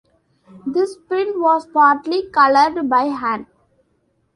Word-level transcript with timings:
This 0.65 0.97
print 0.97 1.37
was 1.39 1.67
partly 1.67 2.27
coloured 2.31 2.89
by 2.89 3.03
hand. 3.03 3.45